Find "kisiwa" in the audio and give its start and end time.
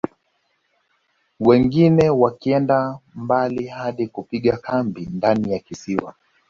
5.59-6.13